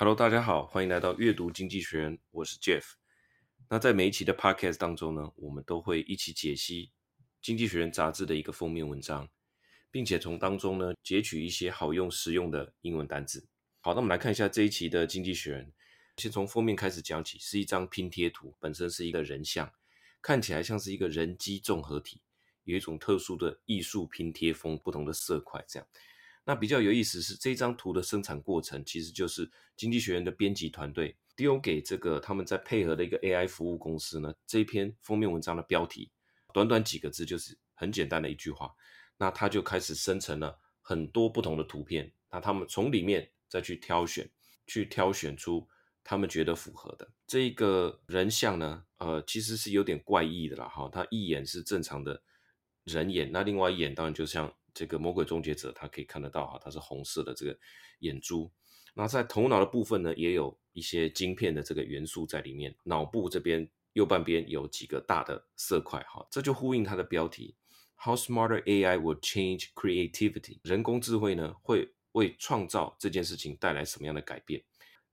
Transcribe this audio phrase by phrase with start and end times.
[0.00, 2.84] Hello，大家好，欢迎来到阅读经济学人，我是 Jeff。
[3.68, 6.86] 那在每一期的 Podcast 当中呢，我们都会一起解析
[7.42, 9.28] 《经济学人》杂志的一个封面文章，
[9.90, 13.44] 并且从当中呢截取一些好用实用的英文单词。
[13.80, 15.66] 好，那我们来看一下这一期的《经济学人》，
[16.22, 19.68] 先从封面开始讲起，是一张拼贴图，本身是一个人像，
[20.22, 22.22] 看起来像是一个人机综合体，
[22.62, 25.88] 有一种特殊的艺术拼贴风，不同的色块这样。
[26.48, 36.10] 那比较有意思是这张图的生产过程，其实就是经济学院的编辑团队丢给这个他们在配合的一个 AI 服务公司呢，这一篇封面文章的标题，
[36.54, 38.74] 短短几个字就是很简单的一句话，
[39.18, 44.26] 那他就开始生成了很多不同的图片，那他们从里面再去挑选，
[44.66, 45.68] 去挑选出
[46.02, 52.22] 他们觉得符合的这一个人像呢，呃，其实是有点怪异的啦，哈，他一眼是正常的
[52.84, 54.50] 人眼，那另外一眼当然就像。
[54.78, 57.58] 这个魔鬼终结者，他可以看得到哈，它是红色的这个
[57.98, 58.48] 眼珠。
[58.94, 62.72] 那在头脑的部分呢，也有一些晶片的这个元素在里面。
[62.84, 67.56] 脑部这边右半边有几个大的色块哈，这就呼应它的标题
[67.96, 70.60] ：How smarter AI will change creativity？
[70.62, 74.62] 人工智慧呢，会为创造这件事情带来什么样的改变？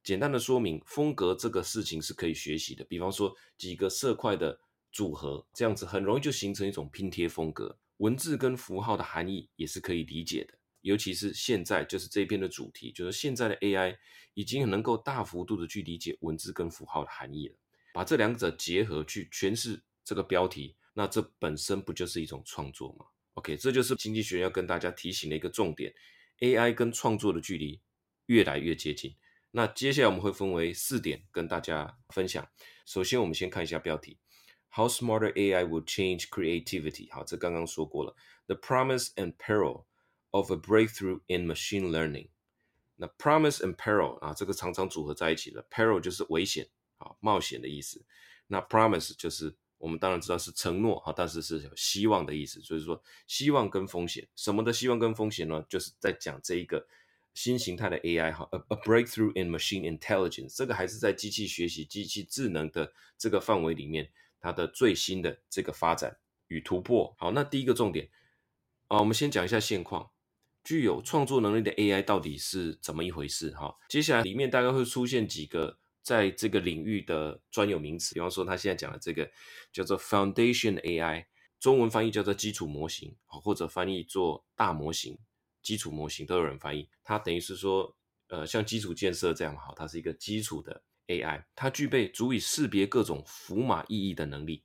[0.04, 2.86] 简单的说明，风格这个事情是可以学习的。
[2.86, 4.60] 比方说几个色块的
[4.92, 7.80] 组合，这样子很容易就形成一种拼贴风格。
[7.98, 13.98] 文字跟符号的含义也是可以理解的，尤其是现在就是这一篇的主题，就是现在的 AI
[14.34, 17.56] 已经能够大幅度的去理解文字跟符号的含义了。
[17.94, 23.06] 把这两者结合去诠释这个标题，那这本身不就是一种创作吗
[23.36, 25.94] ？OK，这就是经济学要跟大家提醒的一个重点
[26.40, 27.82] ：AI 跟创作的距离
[28.26, 29.16] 越来越接近。
[29.52, 32.46] 那接下来我们会分为四点跟大家分享。
[32.86, 34.20] 首先，我们先看一下标题。
[34.76, 37.10] How smarter AI will change creativity？
[37.10, 38.14] 好，这刚刚说过了。
[38.48, 39.86] The promise and peril
[40.32, 42.28] of a breakthrough in machine learning。
[42.98, 45.66] 那 promise and peril 啊，这个常常组合在一起的。
[45.72, 48.04] peril 就是危险啊，冒险的意思。
[48.48, 52.60] 那 promise 就是我们当然知道是承诺哈，但是是有希望的意思。
[52.60, 55.66] 所以说，希望跟风险，什么的希望跟风险呢？
[55.70, 56.86] 就是在讲这一个
[57.34, 60.58] 新形态的 AI 哈，a, a breakthrough in machine intelligence。
[60.58, 64.12] 这个还是在机器学习、机器智能的这个范围里面。
[64.46, 66.16] 它的最新的这个发展
[66.50, 67.16] 与突破。
[67.18, 68.08] 好，那第一个重点
[68.88, 70.12] 啊，我们先讲一下现况。
[70.64, 73.50] 具有创作能力的 AI 到底是怎么一回事？
[73.56, 79.32] 哈，接下来里面大概会出现几个在这个领域的专有名词，比方说他现在讲的这个
[79.72, 81.26] 叫做 Foundation AI，
[81.60, 85.18] 中文翻译叫做基础模型，或者翻译做大模型、
[85.64, 86.88] 基础模型都有人翻译。
[87.04, 87.96] 它等于是说，
[88.28, 90.84] 呃，像基础建设这样，哈，它是一个基础的。
[91.08, 94.64] AI 它具备足以识别各种符码意义的能力，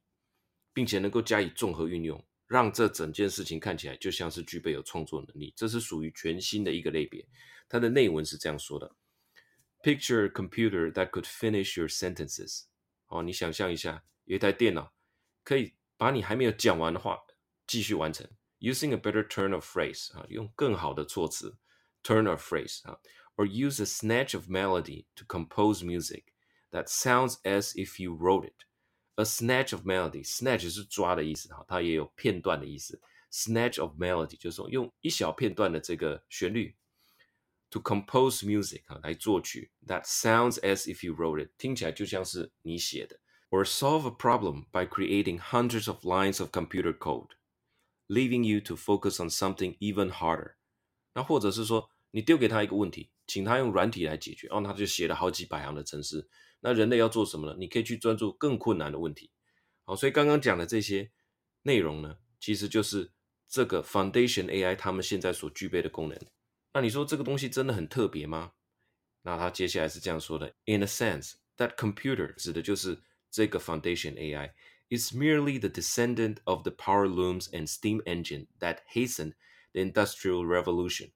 [0.73, 5.53] 并且能够加以综合运用，让这整件事情看起来就像是具备有创作能力。
[5.57, 7.27] 这是属于全新的一个类别。
[7.69, 8.97] 它的内文是这样说的
[9.83, 12.63] ：Picture a computer that could finish your sentences。
[13.07, 14.93] 哦，你想象一下，有一台电脑
[15.45, 17.19] 可以把你还没有讲完的话
[17.67, 18.27] 继续完成。
[18.61, 21.57] Using a better turn of phrase 啊，用更好的措辞
[22.03, 22.99] ，turn of phrase 啊。
[23.37, 26.25] Or use a snatch of melody to compose music
[26.72, 28.66] that sounds as if you wrote it.
[29.16, 33.02] A snatch of melody, snatch 是抓的意思哈，它也有片段的意思。
[33.32, 36.76] Snatch of melody 就是说用一小片段的这个旋律，
[37.70, 43.20] to compose music 啊来作曲，that sounds as if you wrote it，听起来就像是你写的。
[43.52, 47.30] Or solve a problem by creating hundreds of lines of computer code,
[48.08, 50.56] leaving you to focus on something even harder。
[51.14, 53.12] 那或者是说，你丢给他一个问题。
[53.31, 56.29] 请他用软体来解决，然后他就写了好几百行的程式。
[56.59, 57.57] 那人类要做什么呢？
[57.57, 59.31] 你可以去专注更困难的问题。
[59.85, 61.13] 好，所以刚刚讲的这些
[61.63, 63.13] 内容呢，其实就是
[63.49, 66.19] 这个 Foundation AI 他们现在所具备的功能。
[66.75, 68.53] 那你说这个东西真的很特别吗？
[69.23, 73.01] 那他接下来是这样说的：In a sense, that computer 指的就是
[73.31, 74.53] 这个 Foundation AI
[74.91, 79.35] is merely the descendant of the power looms and steam engine that hastened
[79.73, 81.13] the Industrial Revolution.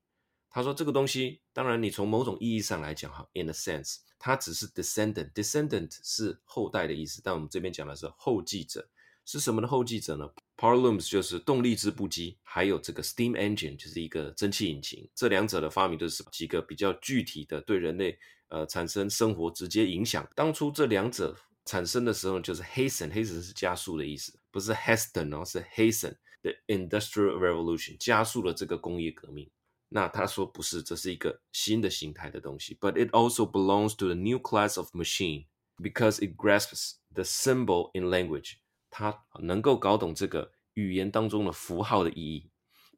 [0.55, 8.89] 他说：“这个东西，当然，你从某种意义上来讲，哈，in a sense，它只是 descendant，descendant 是后代的意思，但我们这边讲的是后继者，
[9.25, 15.11] 是什么的后继者呢？Power looms 就是动力织布机，还有这个 steam engine 就是一个蒸汽引擎。
[15.12, 18.17] 这两者的发明都是几个比较具体的，对人类
[18.47, 20.25] 呃产生生活直接影响。
[20.37, 29.51] 当初这两者产生的时候，就是 hasten，hasten 是加速的意思，不是 hasten 哦，是 hasten the industrial revolution 加速了这个工业革命。
[29.94, 32.76] 那他说不是，这是一个新的形态的东西。
[32.80, 35.48] But it also belongs to the new class of machine
[35.78, 38.58] because it grasps the symbol in language。
[38.92, 42.52] 它能够搞懂这个语言当中的符号的意义，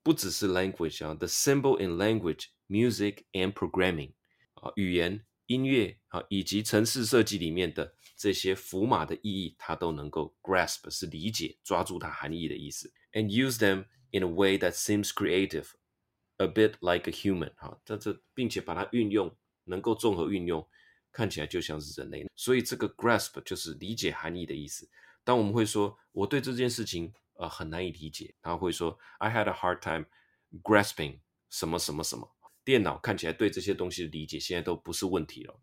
[0.03, 4.13] 不只是 language 啊，the symbol in language, music and programming
[4.55, 15.67] 啊，语言、音乐啊以及程式设计里面的这些符码的意义，它都能够 grasp 是理解、抓住它含义的意思，and use them in a way that seems creative。
[16.38, 19.34] A bit like a human，哈，在这并且把它运用，
[19.64, 20.68] 能够综合运用，
[21.10, 22.26] 看起来就像是人类。
[22.36, 24.86] 所以这个 grasp 就是理解含义的意思。
[25.24, 30.06] 当我们会说我对这件事情呃很难以理解，他会说 I had a hard time
[30.62, 32.30] grasping 什么什么什么。
[32.62, 35.58] 电脑看起来对这些东西的理解现在都不是问题了。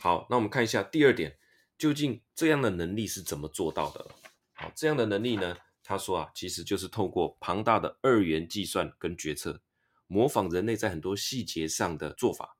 [0.00, 1.36] 好，那我们看一下第二点，
[1.76, 4.10] 究竟这样的能力是怎么做到的？
[4.52, 9.60] 好，这样的能力呢，他说啊，其实就是透过庞大的二元计算跟决策。
[10.06, 12.56] 模仿人类在很多细节上的做法，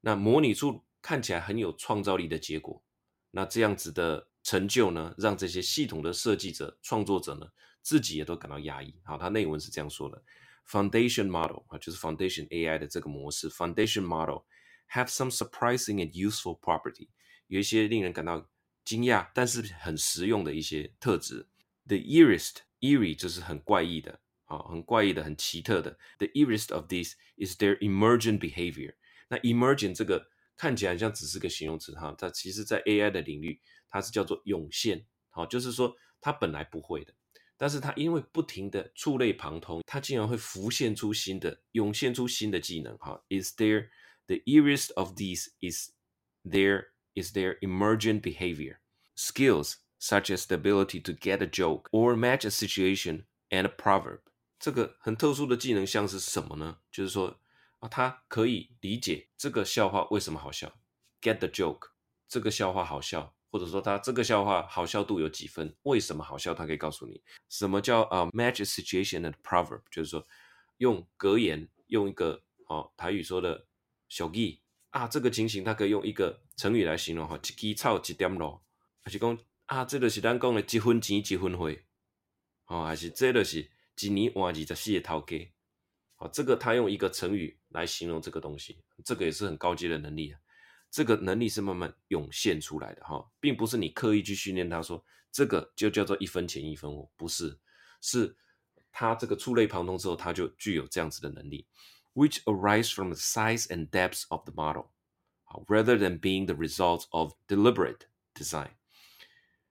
[0.00, 2.82] 那模拟出看起来很有创造力的结果。
[3.30, 7.46] 那这样子的成就呢，让这些系统的设计者、创作者呢，
[7.82, 8.94] 自己也都感到压抑。
[9.04, 10.22] 好，他内文是这样说的
[10.66, 14.44] ：Foundation model 啊，就是 Foundation AI 的这个模式，Foundation model
[14.90, 17.08] have some surprising and useful property，
[17.48, 18.48] 有一些令人感到
[18.84, 21.46] 惊讶，但是很实用的一些特质。
[21.86, 24.20] The eerie，eerie 就是很怪异的。
[24.47, 25.97] 啊，很怪异的，很奇特的。
[26.17, 28.95] The eerie of this is their emergent behavior。
[29.29, 33.59] 那 emergent 这个看起来像只是个形容词哈，它其实在 AI 的领域，
[33.89, 35.05] 它是叫做涌现。
[35.29, 37.13] 好，就是说它本来不会的，
[37.57, 42.95] 但是它因为不停的触类旁通，它竟然会浮现出新的，涌现出新的技能。
[42.99, 43.87] 哈，is there
[44.27, 45.91] the eerie of this is
[46.45, 48.77] there is their emergent behavior
[49.15, 53.69] skills such as the ability to get a joke or match a situation and a
[53.69, 54.19] proverb。
[54.58, 56.78] 这个很特殊的技能像是什么呢？
[56.90, 57.38] 就是说
[57.78, 60.80] 啊，他可以理解这个笑话为什么好笑
[61.20, 61.90] ，get the joke，
[62.26, 67.22] 这个笑话好笑，或者说他这个笑话好笑度有几分，为什么好笑，他可以告诉你。
[67.48, 70.26] 什么叫啊、match situation and proverb，就是说
[70.78, 73.68] 用格言，用一个哦台语说的
[74.08, 78.60] 小义啊，这个情形他可以用一个成语来形容哈，一枝草一点露，
[79.04, 81.70] 还是讲啊，这个是咱讲的几分钱几分货，
[82.66, 83.70] 哦，还是这个是。
[83.98, 85.52] 吉尼瓦吉的谢涛给，
[86.14, 90.38] 好，这个他用一个成语来形容这个东西，这个也是很高阶的能力啊。
[90.88, 97.58] 这个能力是慢慢涌现出来的哈，并不是你刻意去训练他说这个就叫做一分钱一分货，不是，
[98.00, 98.36] 是
[98.92, 101.66] 他这个触类旁通之后，他就具有这样子的能力
[102.14, 104.90] ，which arise from the size and depth of the model，
[105.42, 108.02] 好，rather than being the result of deliberate
[108.32, 108.70] design，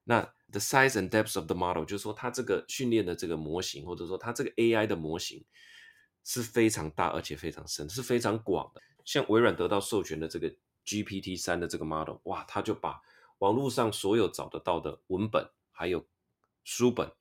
[0.04, 0.34] 那。
[0.50, 5.44] The size and depth of the model，就是说它这个训练的这个模型，或者说它这个 AI 的模型
[6.24, 8.82] 是非常大而且非常深，是非常广的。
[9.04, 10.50] 像微软得到授权的这个
[10.86, 13.02] GPT 三的这个 model，哇，它就把
[13.40, 16.08] 网络上所有找得到的文本，还有
[16.64, 17.12] 书本，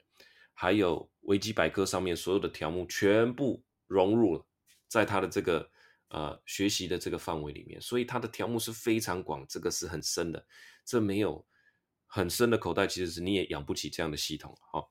[0.55, 4.47] 还有维基百科上面所有的条目，全部融入了
[4.87, 5.69] 在它的这个
[6.11, 7.81] 呃学习的这个范围里面。
[7.81, 10.47] 所以它的条目是非常广，这个是很深的，
[10.85, 11.45] 这没有。
[12.07, 14.91] 很深的口袋，其实是你也养不起这样的系统，好，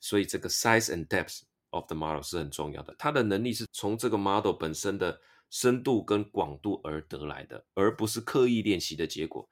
[0.00, 2.94] 所以这个 size and depth of the model 是很重要的。
[2.98, 9.48] 它的能力是从这个 model 本身的深度跟广度而得来的，而不是刻意练习的结果。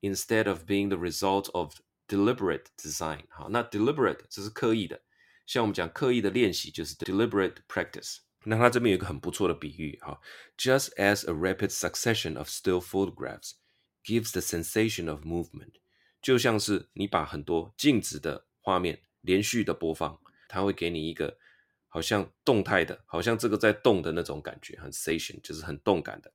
[0.00, 1.74] Instead of being the result of
[2.06, 5.02] deliberate design，好，那 deliberate 这是刻意的，
[5.46, 8.18] 像我们讲刻意的练习就是 deliberate practice。
[8.46, 10.20] 那它这边有一个很不错的比喻，哈
[10.58, 13.52] ，just as a rapid succession of still photographs
[14.04, 15.72] gives the sensation of movement。
[16.24, 21.36] 就像是你把很多静止的画面连续的播放，它会给你一个
[21.86, 26.32] 好像动态的，好像这个在动的那种感觉，很 sensation，就是很动感的。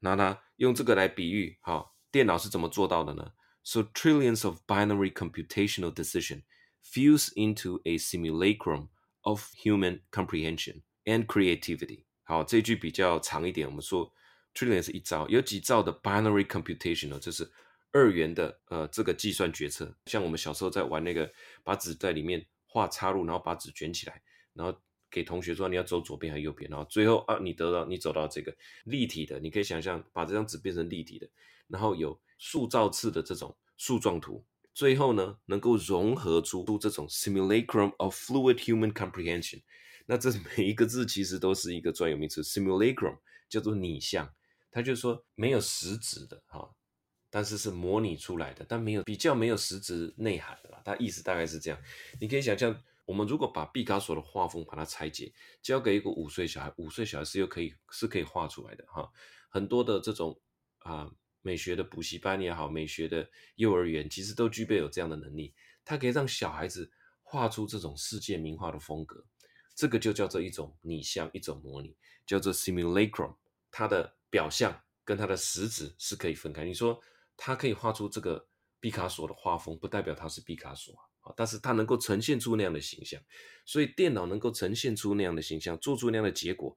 [0.00, 3.32] 那它用这个来比喻，哈，电脑是怎么做到的呢
[3.64, 6.42] ？So trillions of binary computational decision
[6.84, 8.88] fuse into a simulacrum
[9.22, 12.04] of human comprehension and creativity。
[12.24, 14.12] 好，这句比较长一点，我们说
[14.52, 17.50] trillion 是一兆，有几兆的 binary computational，就是。
[17.92, 21.30] 二元的呃，这个计算决策，像我们小时候在玩那个，
[21.64, 24.78] 把纸在里面画插入，然后把纸卷起来，然后
[25.10, 31.28] 给同学说你要走左边还是右边，然后最后啊，你得到你走到这个立体的，你可以想象把这张纸变成立体的，
[31.66, 39.60] 然后有数兆次的这种树状图最后呢，能够融合出这种 simulacrum of fluid human comprehension。
[40.06, 43.18] 那这每一个字其实都是一个专有名词，simulacrum
[43.48, 44.32] 叫做拟像，
[44.70, 46.70] 它就是说没有实质的哈，
[47.30, 50.82] 但是是模拟出来的，但没有比较没有实质内涵的啦？
[50.84, 51.80] 它意思大概是这样。
[52.20, 55.32] 你可以想象，我们如果把毕卡索的画风把它拆解，
[55.62, 59.10] 交给一个五岁小孩，五岁小孩是又可以是可以画出来的哈。
[59.48, 60.38] 很多的这种
[60.80, 61.10] 啊。
[61.42, 65.54] 美学的补习班也好，美学的幼儿园其实都具备有这样的能力，
[65.86, 69.24] 它可以让小孩子画出这种世界名画的风格，
[69.74, 71.96] 这个就叫做一种拟像，一种模拟，
[72.26, 73.34] 叫做 simulacrum。
[73.70, 76.62] 它的表象跟它的实质是可以分开。
[76.66, 77.00] 你说
[77.42, 78.46] 它可以画出这个
[78.80, 83.18] 毕卡索的画风，不代表他是毕卡索啊，但是它能够呈现出那样的形象，
[83.64, 86.76] 所以电脑能够呈现出那样的形象，做出那样的结果，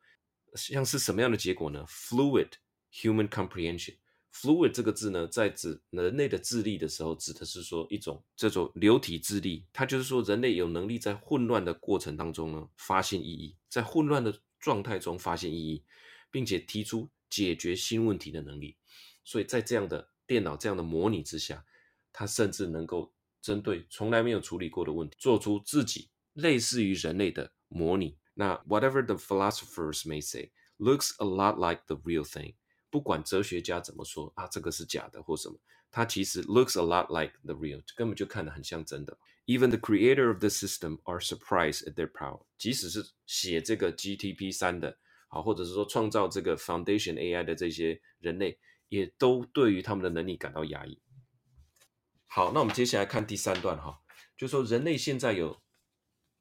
[0.55, 2.51] 像是什么样的结果呢？Fluid
[2.93, 3.98] human comprehension。
[4.32, 9.65] Fluid 这个字呢，在指人类的智力的时候，指的是说一种这种流体智力。
[9.74, 15.84] 它就是说，人类有能力在混乱的过程当中呢，发现意义，在混乱的状态中发现意义，
[16.32, 18.77] 并且提出解决新问题的能力。
[19.24, 21.65] 所以在这样的电脑这样的模拟之下，
[22.12, 28.18] 它甚至能够针对从来没有处理过的问题，做出自己类似于人类的模拟。
[28.34, 32.56] 那 whatever the philosophers may say, looks a lot like the real thing.
[32.89, 35.60] 不管哲学家怎么说啊，这个是假的或什么，
[35.92, 39.18] 它其实 looks a lot like the real，根本就看得很像真的。
[39.46, 42.46] Even the creator of the system are surprised at their power。
[42.58, 48.58] 即使是写这个 GTP 三的，啊，或者是说创造这个 Foundation AI 的这些人类，
[48.90, 51.02] 也都对于他们的能力感到压抑。
[52.25, 54.02] 好，那我们接下来看第三段哈，
[54.38, 55.62] 就说人类现在有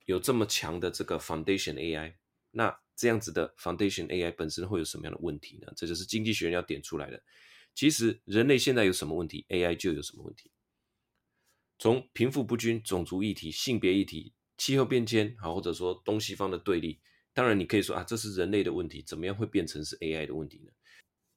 [0.04, 2.14] 有这么强的这个 Foundation AI，
[2.50, 2.80] 那。
[2.94, 5.72] 这样子的 Foundation AI 本身会有什么样的问题呢？
[5.74, 7.20] 这就是经济学人要点出来的。
[7.74, 10.52] 其实人类现在有什么问题，AI 就有什么问题。
[11.78, 17.00] 从贫富不均、种族议题、性别议题、气候变迁，好，或者说东西方的对立，
[17.32, 20.70] 当然你可以说啊，这是人类的问题，怎么样会变成是 AI 的问题呢？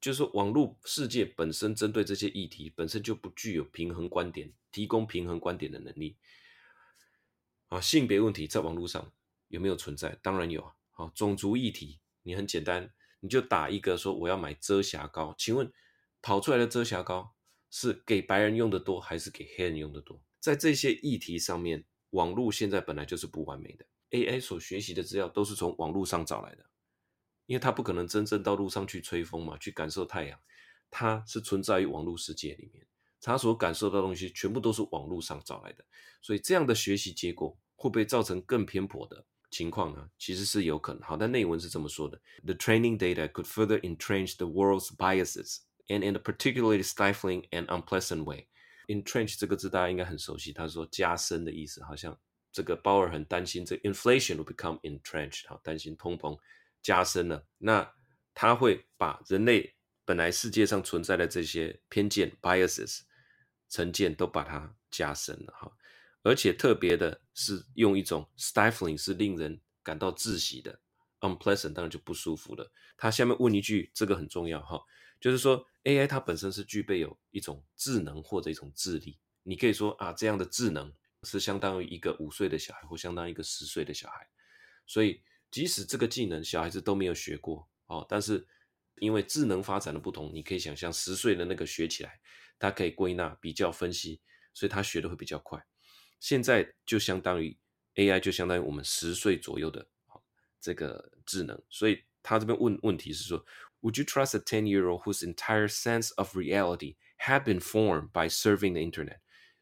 [0.00, 6.16] 就是网络世界本身针对这些议题本身就不具有平衡观点、提供平衡观点的能力。
[7.68, 9.12] 啊，性别问题在网络上
[9.48, 10.16] 有没有存在？
[10.22, 10.72] 当然有啊。
[10.92, 15.72] 好，种族议题，你很简单，你就打一个说我要买遮瑕膏，请问
[16.22, 17.34] 跑出来的遮瑕膏
[17.70, 20.22] 是给白人用的多还是给黑人用的多？
[20.38, 26.64] 在这些议题上面，网络现在本来就是不完美的，AI 所学习的资料都是从网络上找来的，
[27.46, 30.38] 因为他不可能真正到路上去吹风嘛，去感受太阳，
[30.90, 32.86] 他是存在于网络世界里面，
[33.20, 35.84] 他所感受到的东西全部都是网络上找来的，
[36.20, 39.24] 所以这样的学习结果会不会造成更偏颇的？
[39.48, 41.00] 情况呢，其实是有可能。
[41.02, 48.24] 好，但内文是这么说的：The training data could further entrench the world's biases, and in a particularly stifling and unpleasant
[48.24, 48.48] way.
[48.88, 51.82] Entrench 这个字大家应该很熟悉，它是说加深的意思。
[51.84, 52.18] 好像
[52.52, 56.36] 这个鲍尔很担心这 inflation will become entrenched，好，担心通膨
[56.82, 57.46] 加深了。
[57.58, 57.94] 那
[58.34, 63.00] 他会把人类本来世界上存在的这些偏见 biases
[63.68, 65.52] 成见都把它加深了。
[65.54, 65.72] 哈。
[66.22, 70.80] 而且特别的是，用一种 stifling 是令人感到窒息的
[71.20, 72.72] ，unpleasant 当然就不舒服了。
[72.96, 74.82] 他下面问一句，这个很重要哈，
[75.20, 79.20] 就是说 AI 它本身是具备有一种智能或者一种智力。
[79.44, 80.92] 你可以说啊，这样的智能
[81.22, 84.28] 是相当于一个五岁的小孩或相当于一个十岁的小孩。
[84.84, 85.22] 所以
[85.56, 88.46] 即使这个技能小孩子都没有学过哦，但是
[88.96, 92.20] 因为智能发展的不同，你可以想象十岁的那个学起来，
[92.58, 94.20] 他可以归纳、比较、分析，
[94.52, 95.66] 所以他学的会比较快。
[96.20, 97.56] 现在就相当于
[97.94, 99.88] AI，就相当于我们十岁左右的
[100.60, 103.42] 这个智能，所以他这边问问题是说
[103.80, 108.82] ，Would you trust a ten-year-old whose entire sense of reality had been formed by serving the
[108.82, 109.20] internet？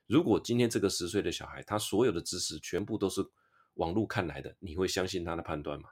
[0.09, 3.25] 如果今天这个十岁的小孩，他所有的知识全部都是
[3.75, 5.91] 网络看来的，你会相信他的判断吗？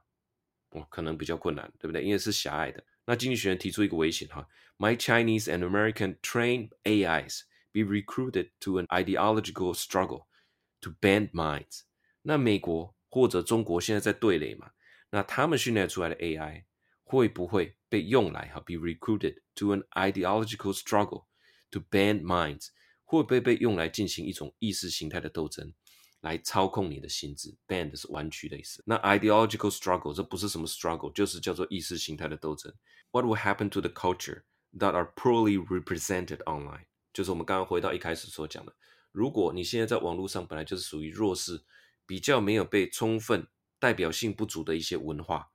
[0.70, 2.02] 哦，可能比较困难，对不对？
[2.02, 2.84] 因为是狭隘的。
[3.04, 4.48] 那经济学人提出一个危险哈
[4.78, 11.82] ，Might Chinese and American trained AIs be recruited to an ideological struggle？To bend minds，
[12.22, 14.70] 那美国或者中国现在在对垒嘛？
[15.10, 16.64] 那他们训练出来的 AI
[17.04, 21.26] 会不会被用来哈？Be recruited to an ideological struggle
[21.70, 22.68] to bend minds，
[23.04, 25.74] 会不会被用来进行一种意识形态的斗争，
[26.22, 28.82] 来操控你的心智？Bend 是弯曲的意思。
[28.86, 32.72] 那 ideological struggle 这不是什么 struggle，就是叫做意识形态的斗争。
[33.10, 34.42] What will happen to the culture
[34.78, 36.86] that are poorly represented online？
[37.12, 38.74] 就是我们刚刚回到一开始所讲的。
[39.10, 41.62] 如果你现在在网络上本来就是属于弱势，
[42.06, 43.46] 比较没有被充分
[43.78, 45.52] 代表性不足的一些文化，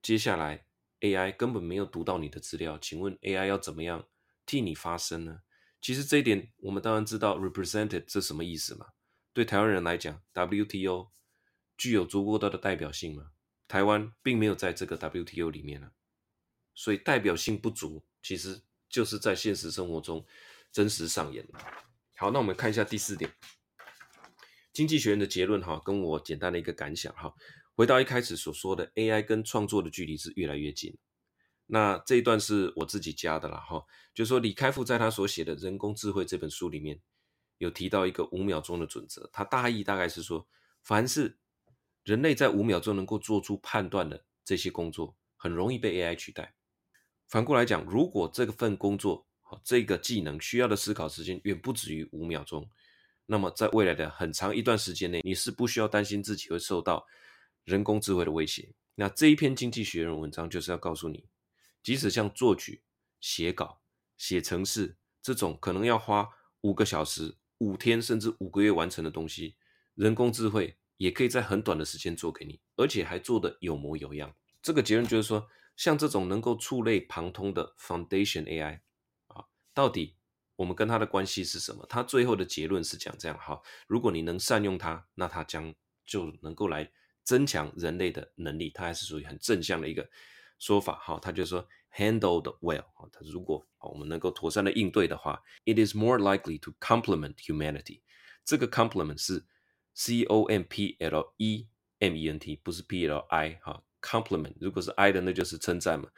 [0.00, 0.66] 接下来
[1.00, 4.06] AI 根本没有读到你的资料，请问 AI 要怎么样
[4.46, 5.40] 替你发声呢？
[5.80, 8.86] 其实这一点我们当然知道，represented 这什么意思嘛？
[9.32, 11.10] 对台湾人来讲，WTO
[11.76, 13.30] 具有足够大的代表性嘛？
[13.68, 15.92] 台湾并没有在这个 WTO 里面呢、啊，
[16.74, 20.26] 所以代表性不足，其实就是在现实生活中
[20.72, 21.46] 真实上演。
[22.16, 23.32] 好，那我们看一下第四点，
[24.72, 27.32] 经济学人的结论哈，跟我简单的一个感想哈。
[27.76, 30.98] 回到一开始所说的，AI 跟创作的距离是越来越近。
[31.66, 37.00] 那这一段是我自己加的啦哈，就说李开复在他所写的《人工智慧》这本书里面
[37.60, 40.48] 有提到一个五秒钟的准则，他大意大概是说，
[40.82, 41.38] 凡是
[42.04, 46.54] 人类在五秒钟能够做出判断的这些工作，很容易被 AI 取代。
[47.28, 49.26] 反过来讲，如果这份工作，
[49.62, 52.66] 这个技能需要的思考时间远不止于五秒钟，
[53.26, 57.06] 那么在未来的很长一段时间内，你是不需要担心自己会受到
[57.64, 58.72] 人工智慧的威胁。
[58.94, 61.28] 那这一篇经济学人文章就是要告诉你，
[61.82, 62.82] 即使像作曲、
[63.20, 63.82] 写稿、
[64.16, 66.26] 写程式这种可能要花
[66.62, 69.56] 五个小时、五天甚至五个月完成的东西，
[69.94, 74.34] 人工智慧也可以在很短的时间做给你，而且还做得有模有样。
[74.60, 78.80] 这个结论就是说，像这种能够触类旁通的 Foundation AI
[79.28, 79.44] 啊。
[79.72, 80.16] 到底
[80.56, 81.86] 我们跟它的关系是什么？
[81.88, 85.74] 它最后的结论是讲这样哈，如果你能善用它，那它将
[86.04, 86.90] 就能够来
[87.24, 90.08] 增强人类的能力，它还是属于很正向的一个
[90.58, 91.18] 说法哈。
[91.20, 98.00] 它就说 handled well 哈，它如果我们能够妥善的应对的话，it is more likely to complement humanity。
[98.44, 99.44] 这个 complement 是
[99.94, 101.68] c o m p l e
[101.98, 103.82] m e n t，不是 p l i 哈。
[104.00, 106.08] complement 如果是 i 的，那就是称赞嘛。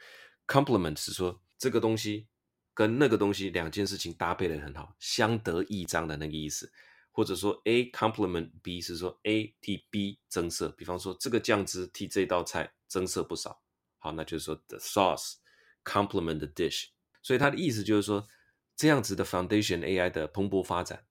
[0.47, 2.27] complement 是说这个东西。
[2.75, 6.73] 跟那个东西两件事情搭配的很好，相得益彰的那个意思，
[7.11, 13.61] 或者说 A complement B 是说 A 替 B 增色，比方说这个酱汁替这道菜增色不少，
[13.99, 15.35] 好，那就是说 the sauce
[15.83, 16.87] complement the dish，
[17.21, 18.27] 所以它的意思就是说
[18.75, 21.05] 这样子的 foundation AI 的蓬勃发展，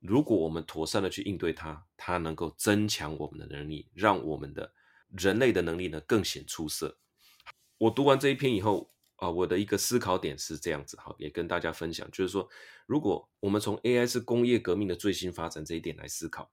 [0.00, 4.72] 如果我们妥善的去应对它，它能够增强我们的能力，让我们的
[5.08, 6.98] 人类的能力呢更显出色。
[7.78, 8.92] 我读完这一篇以后。
[9.18, 12.48] 啊，我的一个思考点是这样子，好，也跟大家分享，就是说，
[12.86, 16.52] 如果我们从 AI 是工业革命的最新发展这一点来思考，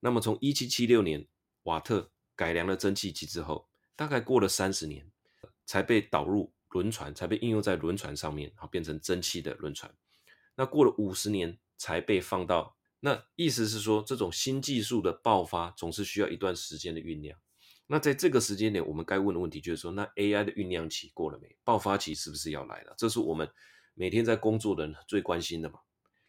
[0.00, 1.28] 那么从一七七六年
[1.62, 5.08] 瓦特改良了蒸汽机之后，大概过了三十年，
[5.64, 9.92] 才被导入轮船，才被应用在轮船上面，好，变成蒸汽的轮船。
[10.56, 17.38] 那过了五十年才被放到，那意思是说，这种新技术的爆发总是需要一段时间的酝酿。
[17.86, 21.56] 那在这个时间点，我们该问的问题就是说，那 AI 的酝酿期过了没？
[21.64, 22.94] 爆发期是不是要来了？
[22.96, 23.50] 这是我们
[23.94, 25.80] 每天在工作的人最关心的嘛。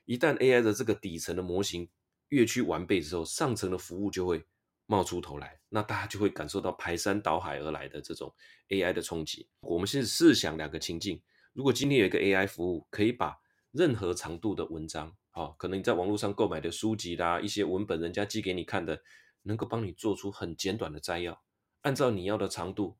[0.06, 1.88] 一旦 AI 的这个底层的模型
[2.30, 4.44] 越趋完备之后，上层的服务就会
[4.92, 8.30] 冒出头来，那大家就会感受到排山倒海而来的这种
[8.68, 9.48] AI 的冲击。
[9.62, 11.22] 我们现在试想两个情境：
[11.54, 13.40] 如果今天有一个 AI 服务，可以把
[13.72, 19.02] 任何长度的文章，好，可能你在网络上购买的书籍啦，一些文本，人家寄给你看的，
[19.44, 21.42] 能够帮你做出很简短的摘要。
[21.84, 22.98] 按照你要的长度，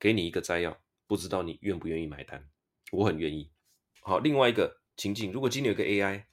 [0.00, 2.48] 给你一个摘要，不知道你愿不愿意买单？
[2.92, 3.52] 我很愿意。
[4.00, 6.24] 好，另外一个情境，如果今天有个 AI，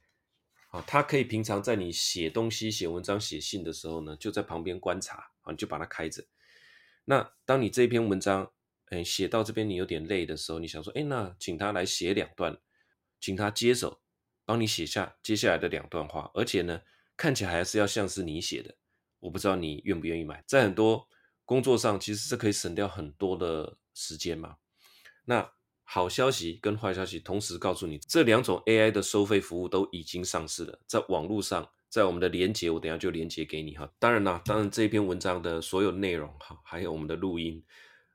[0.73, 6.25] 啊，他可以平常在你写东西、写文章、写信的时候呢，就在旁边观察，啊，你就把它开着。
[7.05, 8.51] 那当你这篇文章，
[8.87, 12.57] 哎，写到这边你有点累的时候，你想说，哎，那请他来写两段，
[13.19, 14.01] 请他接手，
[14.45, 16.81] 帮你写下接下来的两段话，而且呢，
[17.15, 18.75] 看起来还是要像是你写的。
[19.19, 21.07] 我不知道你愿不愿意买，在很多。
[21.45, 24.55] 工作上其实是可以省掉很多的时间嘛。
[25.25, 25.52] 那
[25.83, 33.91] 好消息跟坏消息同时告诉你，这两种 AI 的收费服务都已经上市了，在网络上，在我们的连接，我等下就连接给你哈。
[33.99, 37.63] 当然啦，当然这篇文章的所有内容哈，还有我们的录音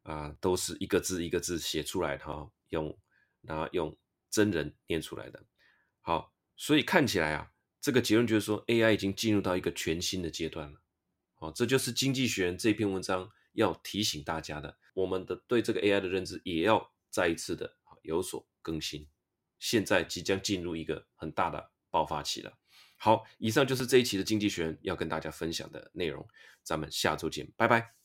[0.02, 2.98] 啊，都是一个字一个字写出来的哈，用
[3.42, 3.96] 然后用
[4.31, 5.44] 真人念出来的。
[6.00, 10.81] 好，所以看起来啊，这个结论就是说，AI 已经进入到一个全新的阶段了。
[11.35, 14.76] 好，这就是《经济学人》这篇文章要提醒大家的。
[14.94, 19.09] 我们的对这个 AI 的认知也要再一次的有所更新。
[19.59, 22.59] 现在即将进入一个很大的爆发期了。
[22.97, 26.27] 好，以上就是这一期的《经济学》要跟大家分享的内容。
[26.62, 27.97] 咱们下周见，拜拜。